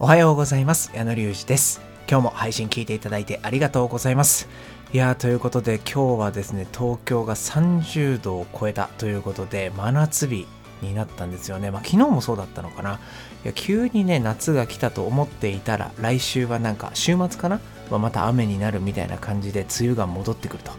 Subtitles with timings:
[0.00, 0.90] おはようございます。
[0.92, 1.80] 矢野隆二です。
[2.10, 4.48] 今日も配信聞いていただいてありがとうございます。
[4.92, 10.48] いやーということで今日はですね東京が30度を超えたということで真夏日
[10.84, 11.70] になったんですよね。
[11.70, 13.00] まあ昨日もそうだったのかな。
[13.44, 17.60] いや急にね夏が来たと思っていたら来週はなんか週末かな？
[17.90, 20.72] はまた雨になるみたいな感じで梅雨が戻ってくると。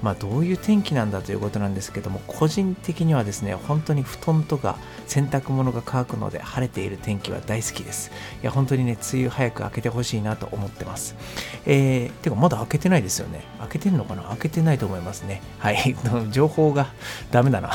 [0.00, 8.12] まあどういう天気なんだということなんですけども個人的にはですね本当に布団とか洗濯物が乾くので晴れている天気は大好きです。
[8.42, 11.16] いや本当にね梅雨早く明けてほしいなと思ってます。
[11.66, 13.42] えー、てかまだ開けてないですよね。
[13.58, 14.22] 開けてんのかな？
[14.22, 15.42] 開けてないと思いますね。
[15.58, 15.96] はい。
[16.30, 16.92] 情報が
[17.32, 17.72] ダメだな。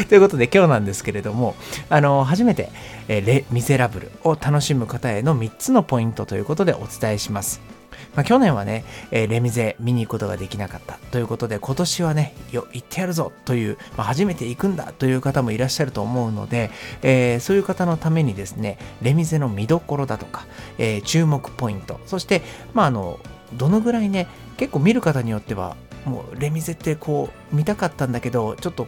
[0.08, 1.54] ということで今日なんですけれども
[1.88, 2.70] あの初めて、
[3.08, 7.60] え、レ・ミゼラブルを楽しむ方への3つのポイントということでお伝えします。
[8.14, 10.94] まあ、去年はね、え、レミゼ見に行くことができなかった。
[11.12, 13.30] ということで、今年はね、よ、行ってやるぞ。
[13.44, 14.92] という、まあ、初めて行くんだ。
[14.92, 16.70] という方もいらっしゃると思うので、
[17.02, 20.46] えー、そういう方のためにですね、レミゼの見どころだとか、
[20.78, 22.42] えー、注目ポイント、そして、
[22.74, 23.20] まあ、あの、
[23.52, 24.26] どのぐらいね、
[24.56, 28.86] 結構見る方によっては、もうレミゼってこう見たかったんだけど、ちょっと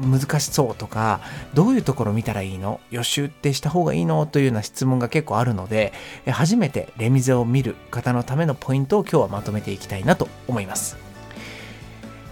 [0.00, 1.20] 難しそうとか、
[1.54, 2.80] どういうところ見たらいいの？
[2.90, 4.26] 予習ってした方がいいの？
[4.26, 5.92] というような質問が結構あるので、
[6.26, 10.96] 初めてレミゼを見る方のためのポイントを今日はまとめていきたいなと思います。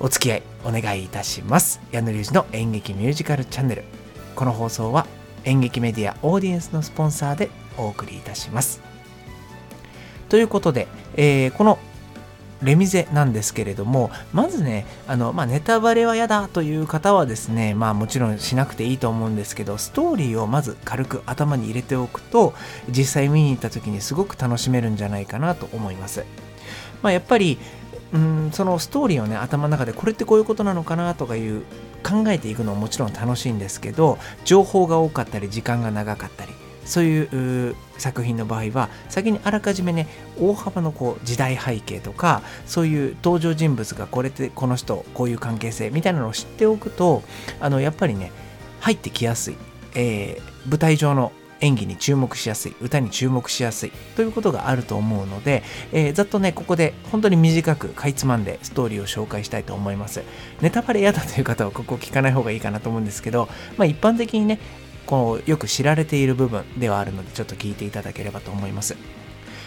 [0.01, 1.81] お付き合いお願いいたします。
[1.93, 3.85] 矢野隆二の演劇ミュージカルチャンネル。
[4.35, 5.07] この放送は
[5.45, 8.83] 演劇メディアオーディエンスのスポンサーでお送りいたします。
[10.29, 11.79] ということで、えー、この
[12.65, 22.55] レミゼなんですけれども、まずね、あの、まあ、ネタバレは嫌だという方はですね、まあもちろんしなくていいと思うんですけど、ストーリーをまず軽く頭に入れておくと、
[22.89, 26.25] 実際見に行った時にすごく楽しめるんじゃないかなと思います。
[27.03, 27.59] まあ、やっぱり、
[28.15, 31.63] うん、そのストーリーをね、頭の中でこれってこういうことなのかなとかいう
[32.03, 36.53] 考えていくのももちろん楽しいんですけど、情報が多かったり、時間が長かったり、
[36.85, 40.09] そういう作品の場合は先にあらかじめね
[40.41, 47.23] 大幅のこう時代背景とかそういう登場人物がこれってこの人こういう関係性みたいなのを知っておくと
[47.61, 48.33] あのやっぱりね
[48.81, 49.57] 入ってきやすい、
[49.95, 52.77] えー、舞台上の演技に注目しやすい。
[52.81, 53.93] 歌に注目しやすい。
[54.17, 60.23] ということがあると思うので、えー、ざっとねここで本当に短くかいつまんでストーリーを紹介したいと思います。
[60.61, 63.49] ネタバレ嫌だという方はここ聞かない方がいいかなと思うんですけど、
[63.79, 64.59] まあ、一般的にね
[65.07, 68.97] こうよく知られている部分ではあるのでちょっと聞いていただければと思います。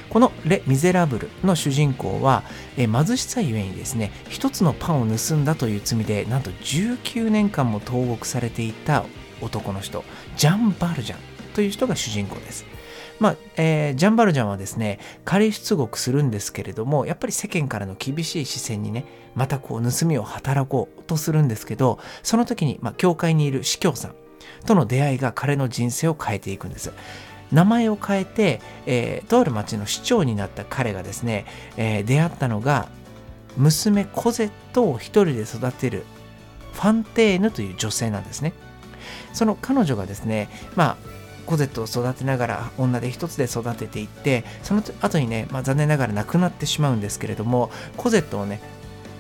[0.10, 2.44] このレ・ミゼラブルの主人公は、
[2.78, 9.04] え貧しさゆえにですね、一つのパンを盗んだという罪で、なんと19年間も投獄されていた
[9.42, 10.04] 男の人、
[10.38, 11.20] ジャン・バルジャン
[11.54, 12.66] という人が主人公です。
[13.20, 19.06] まあえー、ジャンバルジャンはですね、仮出国するんですけれども、やっぱり世間からの厳しい視線にね、
[19.36, 24.16] またこう盗みを働こうとするんですけど、その時に、まあ、教会にいる司教さん、
[24.66, 26.92] との出会いが彼の人生を変えていくんです。
[27.52, 31.46] 名前を変えて、えー、とある町の市長になった彼がですね、
[31.78, 32.90] えー、出会ったのが
[33.56, 36.04] 娘コゼットを一人で育てる
[36.74, 38.54] ファンテーヌという女性なんですね。
[39.34, 40.98] その彼女がですね、まあ、
[41.46, 48.60] コゼットを育てながら女で一つで育てていってその後にね、まあ、残念ながら亡くなってしまうんですけれどもコゼットをね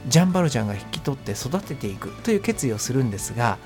[0.07, 3.57] ジャンバルジャンが引き取って育てていくという決意をするんですが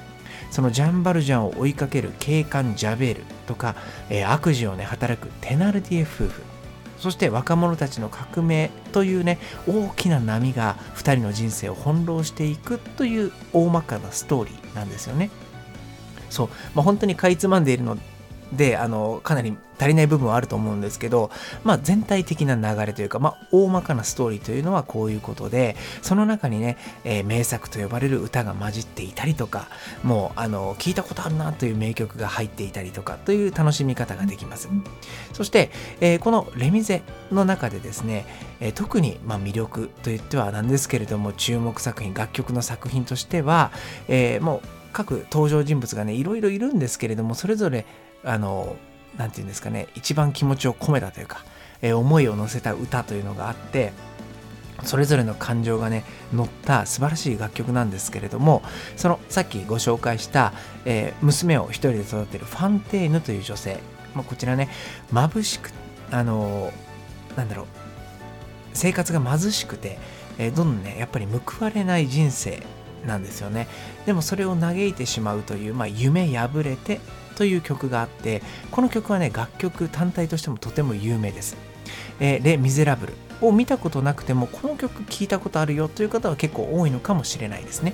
[0.50, 3.76] そのジャンバルジャンを追いかける警官ジャベールとか、
[4.10, 6.44] えー、悪事をね働くテナルディエ夫婦
[6.98, 15.32] そして若者たちの革命というね大きな波が2人の人生を翻弄していくという大まかなストーリーなんですよね。
[16.30, 17.98] そう、まあ、本当にかいつまんでいるの
[18.54, 21.32] であのかなり足りない部分はあると思うんですけど、
[21.64, 29.70] まあ、全体的な流れというか、まあ、大まかなストーリーというのはこういうことでその中にね、えー、名作と呼ばれる歌が混じっていたりとか
[30.04, 34.70] もうあの聞いたことあるなという名曲が入っていたりとかという楽しみ方ができます、
[35.34, 37.02] そして、えー、この「レミゼ」
[37.32, 38.26] の中でですね、
[38.60, 43.72] えー、特に、ま、魅力といってはなんですけれども注目作品楽曲の作品としては、
[44.08, 47.86] えもう各登場人物がねいろいろいるんですけれどもそれぞれ
[48.24, 48.76] あの
[49.18, 51.44] 何て言うんですかね一番気持ちを込めたというか、
[51.82, 53.94] えー、思いを乗せた歌というのがあって
[54.84, 56.04] それぞれの感情がね
[56.34, 58.64] 乗った素晴らしい楽曲なんですけれども
[58.96, 60.54] そのさっきご紹介した、
[60.86, 63.80] えー、娘を一人で育てるファンテーヌという女性、
[64.16, 64.70] まあ、こちらね
[65.12, 65.72] 眩しく
[66.12, 67.66] あのー、なんだろう
[68.74, 70.00] 生活が貧しくて、
[70.38, 72.62] えー、どんどんねやっぱり報われない人生
[73.06, 73.68] なんですよね。
[74.06, 77.00] でもそれを嘆いてしまうという、まあ、夢破れて
[77.36, 81.58] という曲があってこの曲はね楽曲単体としてもとても有名です、
[82.20, 87.94] えー、レ・ミゼラブルを見たことなくてもこの曲聴いたことあるよという方は結構多いのかもしれないですね。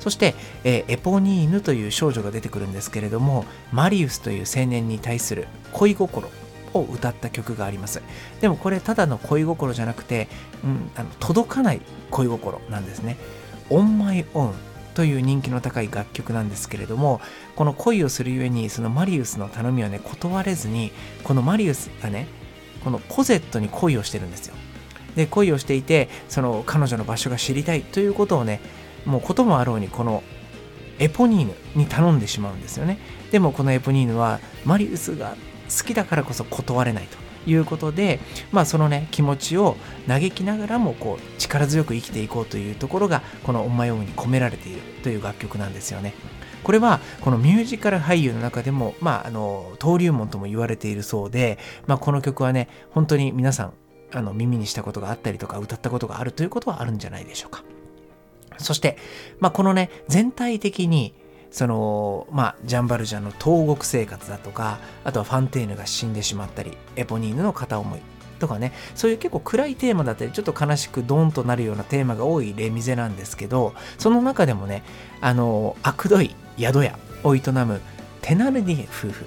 [0.00, 0.34] そして、
[0.64, 6.28] えー、エポニーヌという少女が出てくるんですけれどもマリウスという青年に対する恋心
[6.74, 8.02] を歌った曲があります。
[8.40, 10.28] でもこれただの恋心じゃなくて、
[10.62, 11.80] うん、あの届かない
[12.10, 13.16] 恋心なんですね。
[13.70, 14.52] On My Own
[14.94, 17.20] という人気の高い楽曲なんですけれども
[17.56, 20.92] この恋をするゆえにそのマリウスの頼みをね断れずに
[21.24, 22.26] このマリウスがね
[22.84, 24.54] このコゼットに恋をしてるんですよ。
[25.16, 28.60] で恋をしていてその彼女の場所が知りたいということをね
[29.04, 30.22] もうこともあろうにこの
[30.98, 32.98] エポニーヌに頼んでしまうんですよね。
[33.30, 35.36] でもこのエポニーヌはマリウスが
[35.76, 37.16] 好きだからこそ断れないと。
[37.46, 38.20] いうことで、
[38.52, 39.76] まあ、そのね気持ちを
[40.06, 46.14] 嘆きながらもこう力強く生きていこうというところがこの「オンマイオン」に込められているという楽曲なんですよね。
[46.62, 53.74] これはこのミュージカル俳優の中でも、まあ、あの登竜門とも言われているそうで、まあ、この曲はね本当に皆さん
[54.12, 57.64] あの耳にしたことがあったりとか歌ったことがあるということはあるんじゃないでしょうか。
[58.58, 58.96] そして、
[59.40, 61.14] まあ、このね全体的に
[61.54, 68.00] そのまあジャンバルジャンの投獄生活だとかあとはファンテーヌが死んでしまったりエポニーヌの片思い
[68.40, 68.72] とかね。
[68.96, 74.82] そういう結構暗いテーマだったりちょっと悲しくドンとなるようなテーマが多いレミゼなんですけどその中でもね
[75.20, 77.80] あの悪どい宿屋を営む
[78.20, 79.24] テナルディ夫婦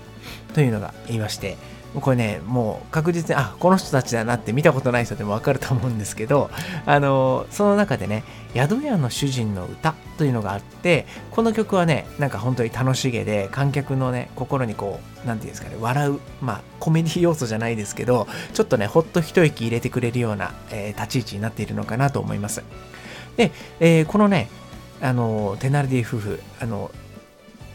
[0.54, 1.56] というのがいまして
[2.02, 6.50] これね、もう確実に、あ、この人たちだなって見たことない人でもわかると思うんですけど、
[6.86, 8.24] あの、その中でね、
[8.54, 22.64] 宿屋の主人の歌というのがあって、この曲はね、なんか本当に楽しげで、観客のね、心にこう、なんていうんですかね、笑う、まあ、コメディ要素じゃないですけど、ちょっとね、ほっと一息入れてくれるような、えー、立ち位置になっているのかなと思います。
[23.38, 24.50] で、えー、このね、
[25.02, 26.92] あの、テナルディ夫婦、あの、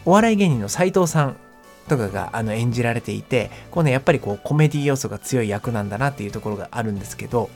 [0.05, 1.37] お笑い芸人の斎藤さん
[1.89, 7.51] とかがあの演じられていて、こうね、やっぱりこうコメディ要素が強い役なんだなっていうところがあるんですけど、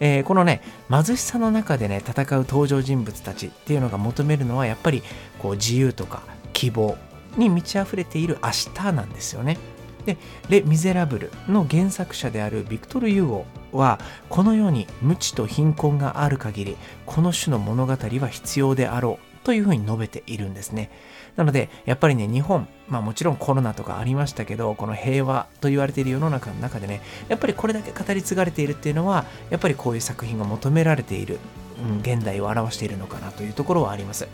[0.00, 5.02] えー、このね、貧しさの中でね、戦う登場人物たちっていうのが求めるのは、やっぱり
[5.38, 6.22] こう自由とか
[6.52, 6.96] 希望
[7.36, 9.58] に満ち溢れている明日なんですよね。
[10.06, 10.18] で、
[10.48, 13.98] レ・ミゼラブルの原作者であるビクトル・ユーゴは、
[14.28, 16.76] このように無知と貧困がある限り、
[17.06, 20.90] この種の物語は必要であろうというふうに述べているんですね。
[21.36, 31.38] なので、やっぱりね、日本、まあもちろんコロナとかありましたけど、この平和と言われている世の中の中でね、やっぱりこれだけ語り継がれているっていうのは、やっぱりこういう作品が求められている、
[31.78, 34.26] うん、現代を表しているのかなというところはあります。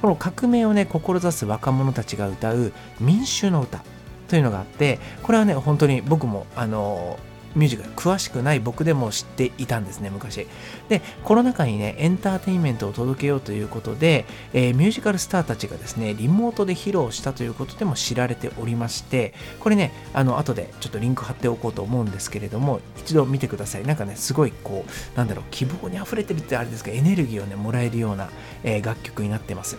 [0.00, 3.84] この革命をね、志す若者たちが歌う民衆の歌
[4.28, 7.18] というのがあって、これはね、本当に僕も、あの
[7.54, 10.46] ミュージカル詳しくない僕でも知っていたんですね、昔。
[10.88, 23.84] で、コロナ禍にね、エンターテインメントを届けようということで、えー、ミュージカルスターたちがですね、リモートで披露したということでも知られておりまして、これね、あの、後でちょっとリンク貼っておこうと思うんですけれども、一度見てください。
[23.84, 28.30] なんかね、すごいこう、なんだろう、希望に溢れてるってあれですか、エネルギーをね、もらえるような、
[28.62, 29.76] えー、楽曲になってます。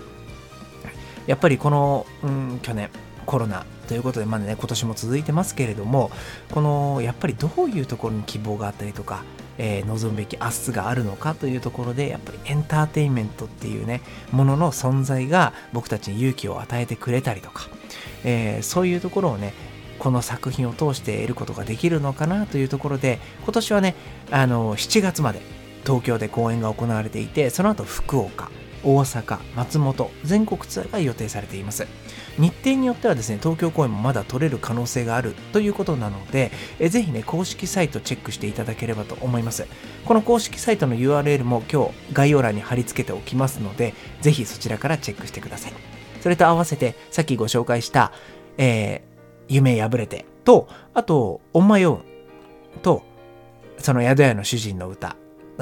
[1.28, 2.90] やっぱりこの、うん、去年、
[3.26, 6.12] コロナということで、まだね、今年も続いてますけれども、
[6.52, 9.24] この、やっぱりどういうところに希望があったりとか、
[9.58, 14.02] えー、望むべき明日があるのかというところで、やっぱりエンターテインメントっていうね、
[14.32, 17.68] ものの存在が僕たちに勇気を与えてくれたりとか、
[18.24, 19.54] えー、そういうところをね、
[20.00, 23.96] この作品を通して得ることができるのかなというところで、今年はね、
[24.32, 25.42] あの、7月まで
[25.86, 28.50] 東京で公演が行われていて、その後福岡、
[28.84, 31.88] 大阪、松本、全国ツアーが予定されています。
[32.38, 39.68] 日程によってはですね、東京公演もまだ取れる可能性があるということなので、えぜひね、公式サイトチェックしていただければと思います。
[40.06, 45.74] この公式サイトの URL も今日概要欄に貼り付けておきますので、ぜひそちらからチェックしてください。
[46.22, 48.12] それと合わせて、さっきご紹介した、
[48.58, 52.04] えー、夢破れてと、あと、オンマヨン
[52.82, 53.04] と、
[53.78, 55.16] その宿屋の主人の歌、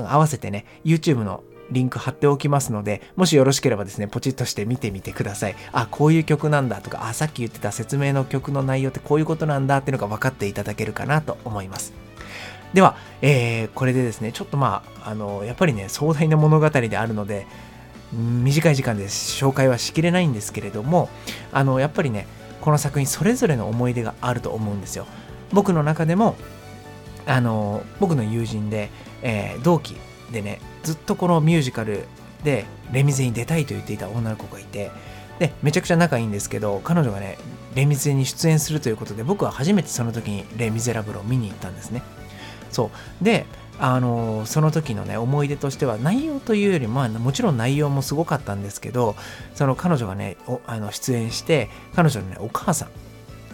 [0.08, 5.56] 合わせてね、YouTube のリンク貼っておきますので、もしよろしければですね、ポチッとして見てみてください。
[5.72, 11.94] あ、こういう曲なんだとか、あ、さっき言ってた説明の曲の内容ってこういうことなんだっていうのが分かっていただけるかなと思います。
[12.74, 17.48] では、えー、これでですね、ちょっとまあ、あの、やっぱりね、壮大な物語であるので、
[18.12, 21.10] 短い時間で紹介はしきれないんですけれども、
[21.52, 22.28] あの、やっぱりね、
[22.62, 25.06] この作品それぞれの思い出があると思うんですよ。
[25.52, 26.36] 僕の中でも、
[27.26, 28.90] あの、僕の友人で、
[29.22, 29.96] えー、同期
[30.32, 32.06] でねずっとこのミュージカル
[32.44, 34.92] でレミゼに出たいと言っていた女の子がいて
[35.40, 37.38] でめちゃくちゃ仲いいんですけど彼女がね
[37.76, 42.02] レミゼに出演するということで僕は初めてその時にレ・ミゼラブルを見に行ったんですね。
[42.72, 43.24] そう。
[43.24, 43.46] で
[43.82, 49.16] あのその時のね思い出としては内容というよりまあもちろん内容もすごかったんですけど
[49.56, 50.36] その彼女がね
[50.68, 52.90] あの出演して彼女のねお母さ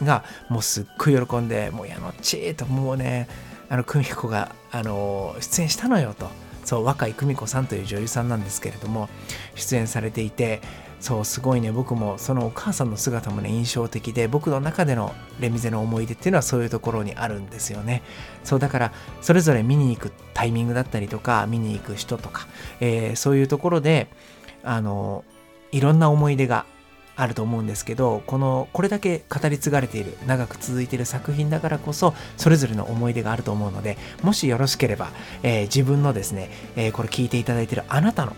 [0.02, 3.28] んがもうすっごい喜んでもうやのっちーともうね
[3.70, 6.30] あの久美子があの出演したのよと。
[6.64, 9.08] そう若井久美子さんという女優さんなんですけれども
[9.54, 10.62] 出演されていて
[11.00, 11.72] そうすごいね。
[11.72, 18.02] 僕もそのお母さんの姿もね印象的で僕の中でのレミゼの思い出っていうのはそういうところにあるんですよね。
[18.44, 22.48] そうだからそれぞれ見に行くタイミングだったりとか見に行く人とか、
[22.80, 24.08] えー、そういうところで
[24.64, 25.24] あの
[25.72, 26.66] いろんな思い出が
[27.16, 35.12] あると思うんですけどこのこれだけ語り継がれている長く続いている作品だからこそそれぞれの思い出があると思うのでもしよろしければ、
[35.44, 38.36] えー、自分のですね、えー、これ聞いていただいているあなたの、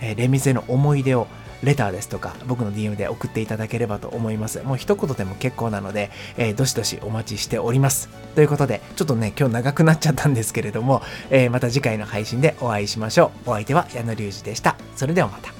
[0.00, 1.26] えー、レミゼの思い出を
[1.62, 4.62] レターですとか僕の DM で送っていただければと思います。
[4.62, 8.08] もう一言でも結構なので、えー、どしどしお待ちしております。
[8.34, 13.50] ということで、ちょっとね、今日長くなっちゃったんですけれども、えー、また次回の配信でお会いしましょう。
[13.50, 14.76] お相手は矢野隆二でした。
[14.96, 15.59] それではまた。